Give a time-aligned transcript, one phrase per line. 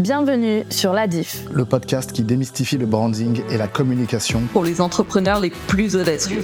[0.00, 4.80] Bienvenue sur La Diff, le podcast qui démystifie le branding et la communication pour les
[4.80, 6.42] entrepreneurs les plus audacieux.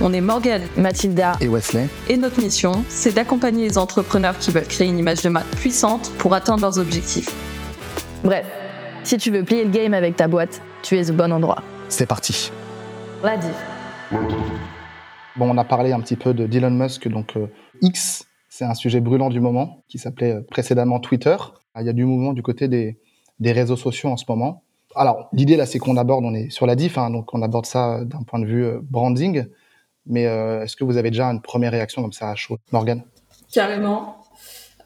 [0.00, 1.88] On est Morgane, Mathilda et Wesley.
[2.08, 6.12] Et notre mission, c'est d'accompagner les entrepreneurs qui veulent créer une image de marque puissante
[6.18, 7.34] pour atteindre leurs objectifs.
[8.22, 8.46] Bref,
[9.02, 11.64] si tu veux plier le game avec ta boîte, tu es au bon endroit.
[11.88, 12.52] C'est parti.
[13.24, 13.50] La Diff.
[15.34, 17.48] Bon, on a parlé un petit peu de Elon Musk, donc euh,
[17.82, 21.36] X, c'est un sujet brûlant du moment qui s'appelait euh, précédemment Twitter.
[21.78, 22.96] Il y a du mouvement du côté des,
[23.52, 24.62] réseaux sociaux en ce moment.
[24.94, 27.66] Alors, l'idée là, c'est qu'on aborde, on est sur la diff, hein, donc on aborde
[27.66, 29.44] ça d'un point de vue euh, branding.
[30.08, 33.02] Mais est-ce que vous avez déjà une première réaction comme ça à chaud, Morgan
[33.50, 34.18] Carrément.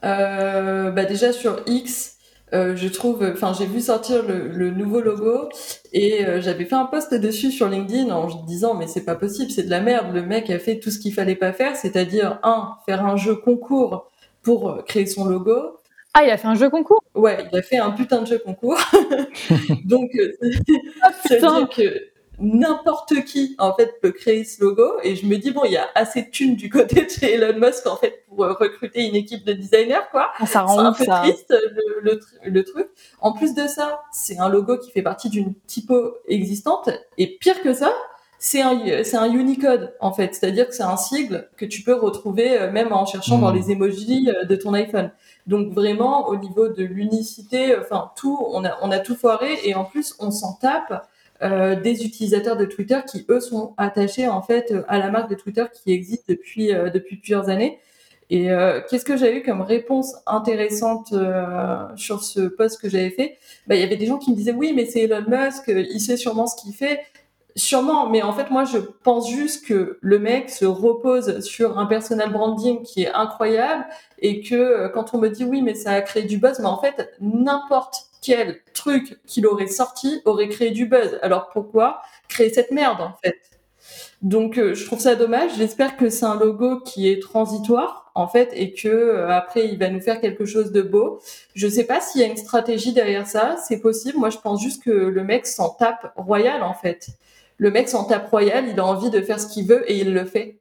[0.02, 2.16] bah déjà sur X,
[2.52, 5.48] euh, je trouve, enfin, j'ai vu sortir le, nouveau logo
[5.93, 9.51] et euh, j'avais fait un post dessus sur LinkedIn en disant mais c'est pas possible,
[9.51, 10.12] c'est de la merde.
[10.12, 13.37] Le mec a fait tout ce qu'il fallait pas faire, c'est-à-dire un, faire un jeu
[13.37, 14.10] concours
[14.43, 15.77] pour créer son logo.
[16.14, 17.02] Ah, il a fait un jeu concours?
[17.14, 18.78] Ouais, il a fait un putain de jeu concours.
[19.84, 20.32] Donc, euh,
[21.02, 21.12] ah,
[21.73, 24.98] que n'importe qui en fait peut créer ce logo.
[25.02, 27.35] Et je me dis bon il y a assez de thunes du côté de chez
[27.35, 30.30] Elon Musk en fait pour euh, recruter une équipe de designers quoi.
[30.38, 31.54] Ah, ça rend un peu triste
[32.02, 32.88] le, le, truc.
[33.20, 36.88] En plus de ça c'est un logo qui fait partie d'une typo existante.
[37.18, 37.92] Et pire que ça
[38.41, 41.95] c'est un c'est un Unicode en fait c'est-à-dire que c'est un sigle que tu peux
[41.95, 43.57] retrouver euh, même en cherchant dans hmm.
[43.57, 45.13] les emojis euh, de ton iPhone
[45.47, 49.77] donc vraiment au niveau de l'unicité enfin tout on a on a tout foiré et
[49.77, 51.07] en plus on s'en tape
[51.43, 55.35] euh, des utilisateurs de Twitter qui eux sont attachés en fait à la marque de
[55.35, 57.79] Twitter qui existe depuis euh, depuis plusieurs années.
[58.29, 61.15] Et euh, qu'est-ce que j'ai eu comme réponse intéressante
[61.97, 63.38] sur ce post que j'avais fait?
[63.66, 66.00] Bah, Il y avait des gens qui me disaient oui, mais c'est Elon Musk, il
[66.00, 67.00] sait sûrement ce qu'il fait.
[67.56, 71.87] Sûrement, mais en fait, moi, je pense juste que le mec se repose sur un
[71.87, 73.87] personal branding qui est incroyable
[74.19, 76.81] et que quand on me dit oui, mais ça a créé du buzz, mais en
[76.81, 81.19] fait, n'importe quel truc qu'il aurait sorti aurait créé du buzz.
[81.22, 83.59] Alors pourquoi créer cette merde en fait?
[84.22, 85.53] Donc euh, je trouve ça dommage.
[85.56, 89.78] J'espère que c'est un logo qui est transitoire en fait et que euh, après il
[89.78, 91.20] va nous faire quelque chose de beau.
[91.54, 93.56] Je sais pas s'il y a une stratégie derrière ça.
[93.66, 94.19] C'est possible.
[94.19, 97.09] Moi je pense juste que le mec s'en tape royal en fait.
[97.56, 98.66] Le mec s'en tape royal.
[98.69, 100.59] Il a envie de faire ce qu'il veut et il le fait.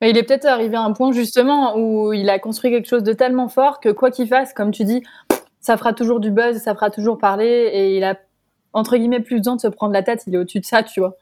[0.00, 3.12] il est peut-être arrivé à un point justement où il a construit quelque chose de
[3.12, 5.04] tellement fort que quoi qu'il fasse, comme tu dis,
[5.60, 8.16] ça fera toujours du buzz, ça fera toujours parler, et il a
[8.72, 11.00] entre guillemets plus besoin de se prendre la tête, il est au-dessus de ça, tu
[11.00, 11.16] vois.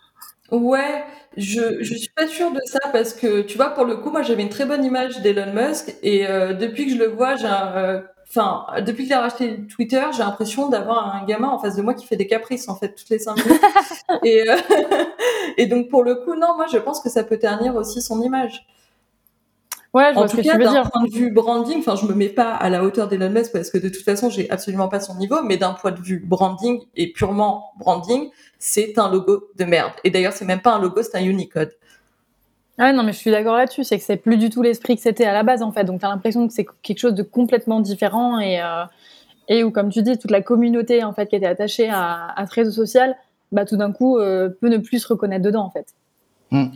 [0.53, 1.05] Ouais,
[1.37, 4.23] je je suis pas sûre de ça parce que tu vois pour le coup moi
[4.23, 7.49] j'avais une très bonne image d'Elon Musk et euh, depuis que je le vois j'ai
[7.51, 11.83] euh, enfin depuis qu'il a racheté Twitter j'ai l'impression d'avoir un gamin en face de
[11.83, 13.61] moi qui fait des caprices en fait toutes les cinq minutes
[14.23, 14.57] et euh,
[15.57, 18.23] et donc pour le coup non moi je pense que ça peut ternir aussi son
[18.23, 18.65] image.
[19.97, 22.55] Ouais, je en tout cas, d'un point de vue branding, enfin, je me mets pas
[22.55, 25.37] à la hauteur d'Elon Musk parce que de toute façon, j'ai absolument pas son niveau,
[25.43, 29.93] mais d'un point de vue branding et purement branding, c'est un logo de merde.
[30.05, 31.73] Et d'ailleurs, c'est même pas un logo, c'est un Unicode.
[32.79, 33.85] Ouais, non, mais je suis d'accord là-dessus.
[33.85, 35.85] C'est que c'est plus du tout l'esprit que c'était à la base, en fait.
[35.85, 38.85] Donc, tu as l'impression que c'est quelque chose de complètement différent et, euh,
[39.49, 42.47] et où, comme tu dis, toute la communauté, en fait, qui était attachée à, à
[42.47, 43.17] ce réseau social,
[43.51, 45.95] bah, tout d'un coup, euh, peut ne plus se reconnaître dedans, en fait.
[46.51, 46.67] Mm.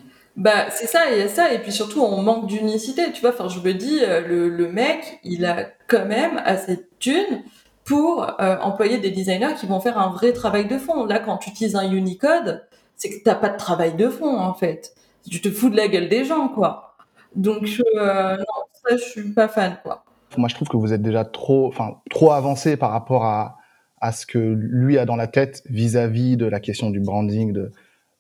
[0.40, 3.30] Bah, c'est ça, il y a ça, et puis surtout, on manque d'unicité, tu vois.
[3.30, 7.42] Enfin, je me dis, euh, le, le mec, il a quand même assez de thunes
[7.84, 11.04] pour euh, employer des designers qui vont faire un vrai travail de fond.
[11.04, 14.54] Là, quand tu utilises un Unicode, c'est que t'as pas de travail de fond, en
[14.54, 14.94] fait.
[15.28, 16.96] Tu te fous de la gueule des gens, quoi.
[17.36, 17.68] Donc,
[17.98, 20.04] euh, non, ça, je suis pas fan, quoi.
[20.38, 23.58] Moi, je trouve que vous êtes déjà trop, enfin, trop avancé par rapport à,
[24.00, 27.72] à ce que lui a dans la tête vis-à-vis de la question du branding, de,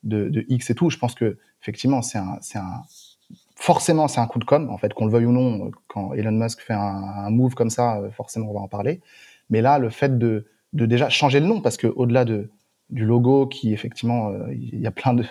[0.02, 0.90] de, de X et tout.
[0.90, 2.82] Je pense que effectivement, c'est un, c'est un,
[3.56, 4.70] forcément, c'est un coup de com.
[4.70, 7.70] En fait, qu'on le veuille ou non, quand Elon Musk fait un, un, move comme
[7.70, 9.00] ça, euh, forcément, on va en parler.
[9.50, 12.50] Mais là, le fait de, de déjà changer le nom, parce que au-delà de,
[12.90, 15.24] du logo, qui effectivement, euh, il y a plein de,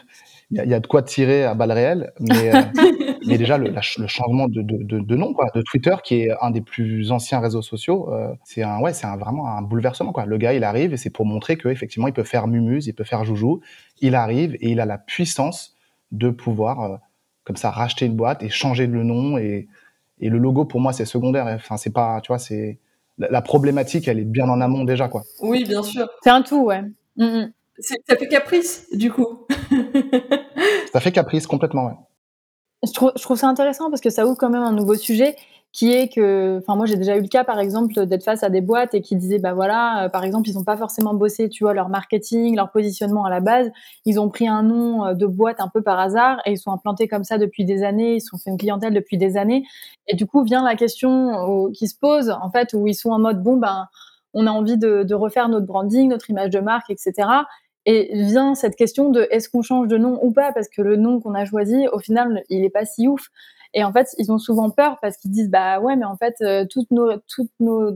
[0.52, 2.62] il y a, y a, de quoi tirer à balles réelles, mais, euh,
[3.28, 6.52] mais déjà le, le changement de, de, de, nom, quoi, de Twitter, qui est un
[6.52, 10.26] des plus anciens réseaux sociaux, euh, c'est un, ouais, c'est un, vraiment un bouleversement, quoi.
[10.26, 12.94] Le gars, il arrive et c'est pour montrer que effectivement, il peut faire mumuse, il
[12.94, 13.62] peut faire joujou.
[14.02, 15.76] Il arrive et il a la puissance
[16.12, 16.98] de pouvoir euh,
[17.44, 19.68] comme ça racheter une boîte et changer le nom et,
[20.20, 21.48] et le logo pour moi c'est secondaire.
[21.48, 22.80] Enfin c'est pas tu vois c'est
[23.18, 25.24] la, problématique elle est bien en amont déjà quoi.
[25.42, 26.08] Oui bien sûr.
[26.24, 26.82] C'est un tout ouais.
[27.18, 27.52] Mm, mm.
[27.80, 29.48] ça fait caprice du coup.
[30.92, 31.94] Ça fait caprice complètement ouais
[32.86, 35.36] je trouve, ça intéressant parce que ça ouvre quand même un nouveau sujet
[35.72, 38.50] qui est que, enfin moi j'ai déjà eu le cas par exemple d'être face à
[38.50, 41.48] des boîtes et qui disaient bah voilà, euh, par exemple ils n'ont pas forcément bossé,
[41.48, 43.70] tu vois, leur marketing, leur positionnement à la base,
[44.06, 46.72] ils ont pris un nom euh, de boîte un peu par hasard et ils sont
[46.72, 49.64] implantés comme ça depuis des années, ils sont fait une clientèle depuis des années.
[50.08, 53.20] Et du coup vient la question qui se pose en fait où ils sont en
[53.20, 53.88] mode bon ben
[54.34, 57.28] on a envie de refaire notre branding, notre image de marque, etc.
[57.92, 60.54] Et vient cette question de est-ce qu'on change de nom ou pas?
[60.54, 63.30] Parce que le nom qu'on a choisi, au final, il est pas si ouf.
[63.74, 66.36] Et en fait, ils ont souvent peur parce qu'ils disent bah ouais, mais en fait,
[66.42, 67.90] euh, toutes nos, toutes nos,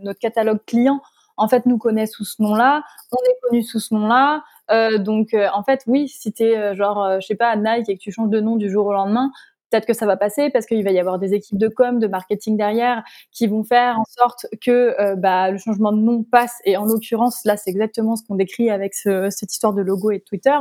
[0.00, 1.02] notre catalogue client,
[1.36, 4.44] en fait, nous connaît sous ce nom-là, on est connu sous ce nom-là.
[4.70, 8.02] Euh, donc, euh, en fait, oui, si t'es genre, je sais pas, Nike et que
[8.02, 9.30] tu changes de nom du jour au lendemain,
[9.70, 12.06] peut-être que ça va passer parce qu'il va y avoir des équipes de com, de
[12.06, 13.02] marketing derrière
[13.32, 16.54] qui vont faire en sorte que euh, bah, le changement de nom passe.
[16.64, 20.10] Et en l'occurrence, là, c'est exactement ce qu'on décrit avec ce, cette histoire de logo
[20.10, 20.56] et de Twitter.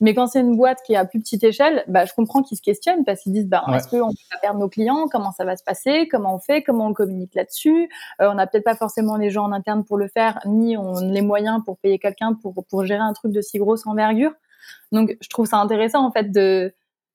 [0.00, 2.56] Mais quand c'est une boîte qui est à plus petite échelle, bah, je comprends qu'ils
[2.56, 3.78] se questionnent parce qu'ils disent bah, Ouais.
[3.78, 5.08] est-ce qu'on va perdre nos clients?
[5.10, 6.06] Comment ça va se passer?
[6.08, 6.62] Comment on fait?
[6.62, 7.88] Comment on communique là-dessus?
[8.22, 11.00] Euh, On n'a peut-être pas forcément les gens en interne pour le faire, ni on
[11.00, 14.30] les moyens pour payer quelqu'un pour, pour gérer un truc de si grosse envergure.
[14.92, 16.72] Donc, je trouve ça intéressant en fait de,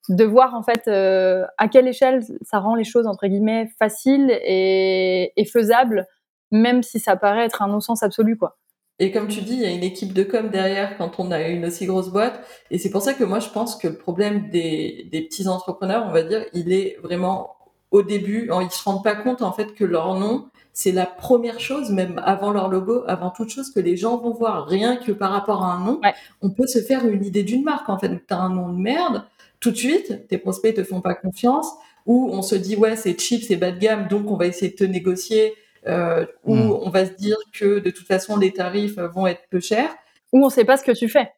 [0.10, 4.30] de voir en fait euh, à quelle échelle ça rend les choses entre guillemets faciles
[4.46, 6.08] et, et faisables,
[6.52, 8.58] même si ça paraît être un non-sens absolu quoi.
[9.00, 11.42] Et comme tu dis, il y a une équipe de com derrière quand on a
[11.48, 12.40] une aussi grosse boîte.
[12.70, 16.06] Et c'est pour ça que moi, je pense que le problème des, des petits entrepreneurs,
[16.08, 17.56] on va dire, il est vraiment
[17.90, 18.50] au début.
[18.62, 22.22] Ils se rendent pas compte, en fait, que leur nom, c'est la première chose, même
[22.24, 24.68] avant leur logo, avant toute chose, que les gens vont voir.
[24.68, 26.14] Rien que par rapport à un nom, Ouais.
[26.44, 28.10] on peut se faire une idée d'une marque, en fait.
[28.10, 29.24] Donc, t'as un nom de merde.
[29.63, 31.68] Tout de suite, tes prospects te font pas confiance.
[32.06, 34.71] Ou on se dit, ouais, c'est cheap, c'est bas de gamme, donc on va essayer
[34.71, 35.54] de te négocier
[35.88, 36.71] euh, où Mm.
[36.81, 39.94] on va se dire que de toute façon les tarifs vont être peu chers
[40.33, 41.30] Ou on sait pas ce que tu fais.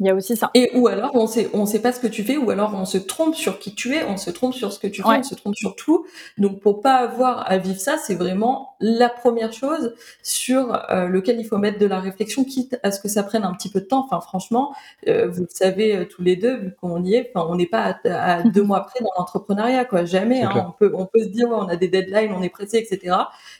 [0.00, 0.50] Il y a aussi ça.
[0.54, 2.84] et ou alors on sait on sait pas ce que tu fais ou alors on
[2.84, 5.18] se trompe sur qui tu es on se trompe sur ce que tu fais Ouais.
[5.18, 6.06] on se trompe sur tout
[6.38, 11.40] donc pour pas avoir à vivre ça c'est vraiment la première chose sur euh, lequel
[11.40, 13.80] il faut mettre de la réflexion quitte à ce que ça prenne un petit peu
[13.80, 14.72] de temps enfin franchement
[15.08, 17.66] euh, vous le savez euh, tous les deux vu qu'on y est enfin on n'est
[17.66, 20.66] pas à, à deux mois près dans l'entrepreneuriat quoi jamais hein.
[20.68, 23.16] on peut on peut se dire ouais, on a des deadlines on est pressé etc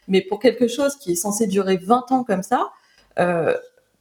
[0.06, 2.70] mais pour quelque chose qui est censé durer 20 ans comme ça
[3.19, 3.55] euh,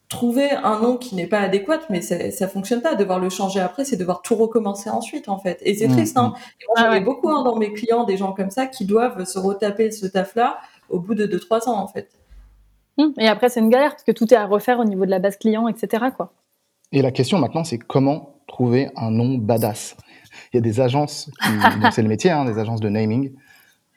[0.10, 2.96] trouver un nom qui n'est pas adéquat, mais ça, ça fonctionne pas.
[2.96, 5.60] Devoir le changer après, c'est devoir tout recommencer ensuite, en fait.
[5.64, 6.34] Et c'est Mmh, triste, hein.
[6.62, 7.02] Et moi, Ah j'en ai ouais.
[7.02, 10.58] beaucoup hein, dans mes clients, des gens comme ça, qui doivent se retaper ce taf-là
[10.90, 12.10] au bout de 2-3 ans, en fait.
[12.98, 15.12] Hum, Et après, c'est une galère parce que tout est à refaire au niveau de
[15.12, 16.06] la base client, etc.
[16.16, 16.32] Quoi.
[16.94, 19.98] Et la question maintenant, c'est comment trouver un nom badass
[20.54, 21.30] Il y a des agences,
[21.92, 23.34] c'est le métier, hein, des agences de naming,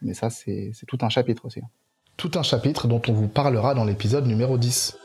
[0.03, 1.61] mais ça, c'est c'est tout un chapitre aussi.
[2.17, 4.99] Tout un chapitre dont on vous parlera dans l'épisode numéro 10.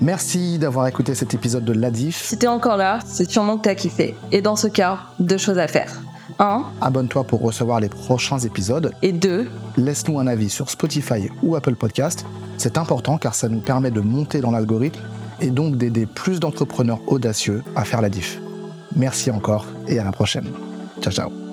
[0.00, 2.22] Merci d'avoir écouté cet épisode de l'Adif.
[2.24, 4.14] Si t'es encore là, c'est sûrement que t'as kiffé.
[4.32, 5.92] Et dans ce cas, deux choses à faire.
[6.38, 8.92] Un, Abonne-toi pour recevoir les prochains épisodes.
[9.02, 12.26] et deux, Laisse-nous un avis sur Spotify ou Apple Podcast.
[12.58, 15.00] C'est important car ça nous permet de monter dans l'algorithme
[15.40, 18.40] et donc d'aider plus d'entrepreneurs audacieux à faire la diff.
[18.96, 20.48] Merci encore et à la prochaine.
[21.00, 21.43] Ciao ciao.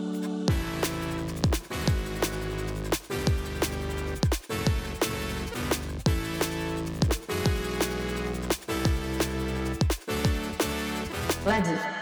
[11.46, 12.00] La diff.